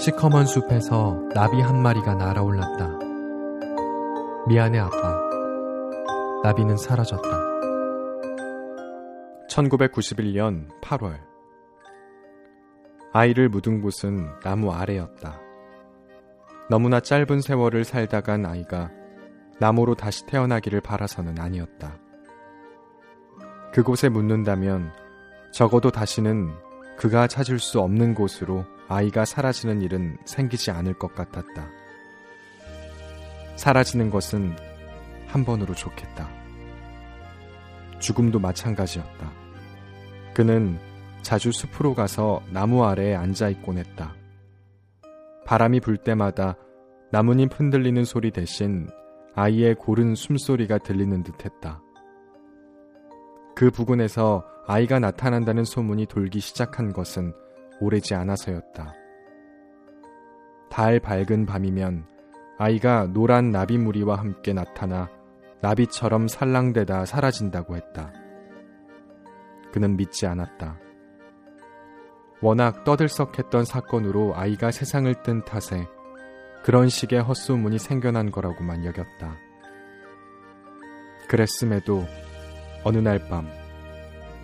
[0.00, 2.88] 시커먼 숲에서 나비 한 마리가 날아올랐다.
[4.48, 5.20] 미안해, 아빠.
[6.42, 7.28] 나비는 사라졌다.
[9.50, 11.20] 1991년 8월.
[13.12, 15.38] 아이를 묻은 곳은 나무 아래였다.
[16.70, 18.90] 너무나 짧은 세월을 살다 간 아이가
[19.58, 21.98] 나무로 다시 태어나기를 바라서는 아니었다.
[23.74, 24.92] 그곳에 묻는다면
[25.52, 26.54] 적어도 다시는
[26.96, 31.70] 그가 찾을 수 없는 곳으로 아이가 사라지는 일은 생기지 않을 것 같았다.
[33.54, 34.56] 사라지는 것은
[35.28, 36.28] 한 번으로 좋겠다.
[38.00, 39.30] 죽음도 마찬가지였다.
[40.34, 40.80] 그는
[41.22, 44.16] 자주 숲으로 가서 나무 아래에 앉아 있곤 했다.
[45.46, 46.56] 바람이 불 때마다
[47.12, 48.88] 나뭇잎 흔들리는 소리 대신
[49.36, 51.80] 아이의 고른 숨소리가 들리는 듯 했다.
[53.54, 57.32] 그 부근에서 아이가 나타난다는 소문이 돌기 시작한 것은
[57.80, 58.94] 오래지 않아서였다.
[60.70, 62.06] 달 밝은 밤이면
[62.58, 65.10] 아이가 노란 나비무리와 함께 나타나
[65.62, 68.12] 나비처럼 살랑대다 사라진다고 했다.
[69.72, 70.78] 그는 믿지 않았다.
[72.40, 75.86] 워낙 떠들썩했던 사건으로 아이가 세상을 뜬 탓에
[76.62, 79.36] 그런 식의 헛소문이 생겨난 거라고만 여겼다.
[81.28, 82.04] 그랬음에도
[82.84, 83.46] 어느 날 밤,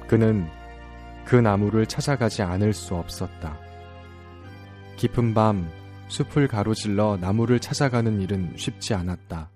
[0.09, 0.47] 그는
[1.27, 3.59] 그 나무를 찾아가지 않을 수 없었다.
[4.97, 5.69] 깊은 밤,
[6.07, 9.51] 숲을 가로질러 나무를 찾아가는 일은 쉽지 않았다.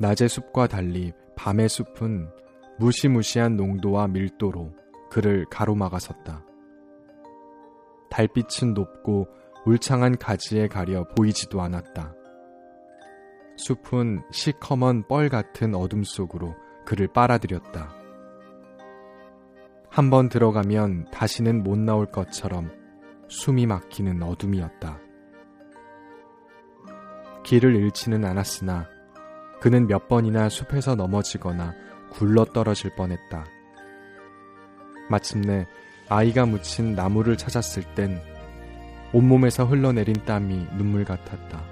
[0.00, 2.28] 낮의 숲과 달리 밤의 숲은
[2.78, 4.74] 무시무시한 농도와 밀도로
[5.08, 6.44] 그를 가로막아섰다.
[8.10, 9.28] 달빛은 높고
[9.64, 12.12] 울창한 가지에 가려 보이지도 않았다.
[13.56, 17.99] 숲은 시커먼 뻘 같은 어둠 속으로 그를 빨아들였다.
[19.90, 22.70] 한번 들어가면 다시는 못 나올 것처럼
[23.28, 24.98] 숨이 막히는 어둠이었다.
[27.42, 28.88] 길을 잃지는 않았으나
[29.60, 31.74] 그는 몇 번이나 숲에서 넘어지거나
[32.12, 33.44] 굴러 떨어질 뻔했다.
[35.10, 35.66] 마침내
[36.08, 38.20] 아이가 묻힌 나무를 찾았을 땐
[39.12, 41.62] 온몸에서 흘러내린 땀이 눈물 같았다.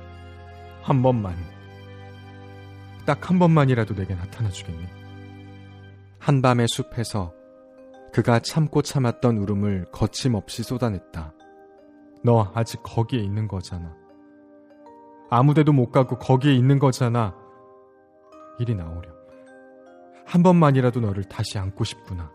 [0.83, 1.37] 한 번만,
[3.07, 4.87] 딱 한 번만이라도 내게 나타나 주겠니?
[6.19, 7.33] 한밤의 숲에서
[8.13, 11.35] 그가 참고 참았던 울음을 거침없이 쏟아냈다.
[12.25, 13.95] 너 아직 거기에 있는 거잖아.
[15.31, 17.35] 아무데도 못 가고 거기에 있는 거잖아.
[18.59, 19.13] 이리 나오렴.
[20.25, 22.31] 한 번만이라도 너를 다시 안고 싶구나.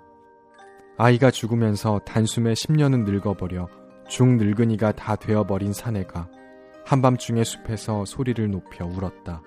[0.98, 3.68] 아이가 죽으면서 단숨에 10년은 늙어버려
[4.08, 6.30] 중 늙은이가 다 되어버린 사내가
[6.86, 9.42] 한밤중에 숲에서 소리를 높여 울었다.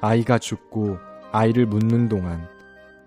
[0.00, 0.98] 아이가 죽고
[1.32, 2.48] 아이를 묻는 동안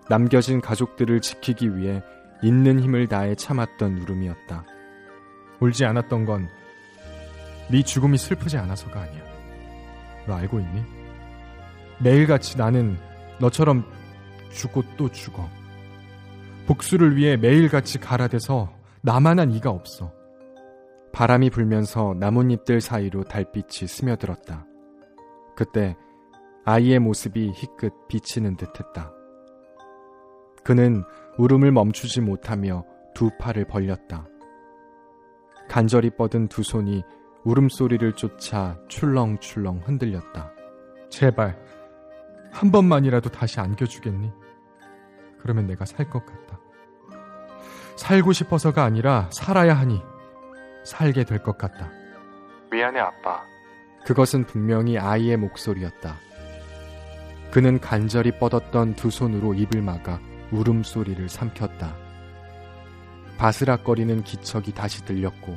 [0.09, 2.01] 남겨진 가족들을 지키기 위해
[2.41, 4.65] 있는 힘을 다해 참았던 울음이었다.
[5.59, 6.47] 울지 않았던 건
[7.69, 9.21] 네 죽음이 슬프지 않아서가 아니야.
[10.25, 10.83] 너 알고 있니?
[11.99, 12.97] 매일같이 나는
[13.39, 13.83] 너처럼
[14.51, 15.49] 죽고 또 죽어.
[16.65, 20.13] 복수를 위해 매일같이 갈아대서 나만한 이가 없어.
[21.11, 24.65] 바람이 불면서 나뭇잎들 사이로 달빛이 스며들었다.
[25.55, 25.95] 그때
[26.65, 29.11] 아이의 모습이 희끗 비치는 듯 했다.
[30.67, 31.05] 그는
[31.37, 32.83] 울음을 멈추지 못하며
[33.13, 34.27] 두 팔을 벌렸다.
[35.69, 37.05] 간절히 뻗은 두 손이
[37.45, 40.51] 울음소리를 쫓아 출렁출렁 흔들렸다.
[41.09, 41.57] 제발,
[42.51, 44.29] 한 번만이라도 다시 안겨주겠니?
[45.39, 46.59] 그러면 내가 살 것 같다.
[47.95, 50.01] 살고 싶어서가 아니라 살아야 하니
[50.83, 51.89] 살게 될 것 같다.
[52.71, 53.41] 미안해, 아빠.
[54.05, 56.17] 그것은 분명히 아이의 목소리였다.
[57.51, 60.19] 그는 간절히 뻗었던 두 손으로 입을 막아
[60.51, 61.95] 울음소리를 삼켰다.
[63.37, 65.55] 바스락거리는 기척이 다시 들렸고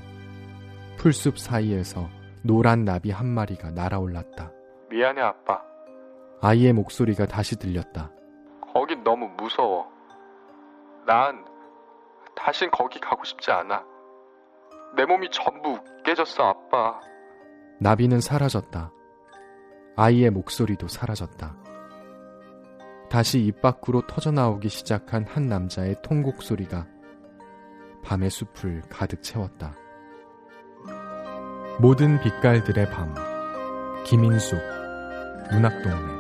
[0.98, 2.08] 풀숲 사이에서
[2.42, 4.52] 노란 나비 한 마리가 날아올랐다.
[4.90, 5.62] 미안해 아빠.
[6.42, 8.10] 아이의 목소리가 다시 들렸다.
[8.72, 9.86] 거긴 너무 무서워.
[11.06, 11.44] 난
[12.36, 13.84] 다신 거기 가고 싶지 않아.
[14.96, 17.00] 내 몸이 전부 깨졌어 아빠.
[17.80, 18.92] 나비는 사라졌다.
[19.96, 21.56] 아이의 목소리도 사라졌다.
[23.10, 26.86] 다시 입 밖으로 터져나오기 시작한 한 남자의 통곡 소리가
[28.04, 29.74] 밤의 숲을 가득 채웠다.
[31.80, 33.12] 모든 빛깔들의 밤
[34.04, 34.58] 김인숙
[35.50, 36.19] 문학동네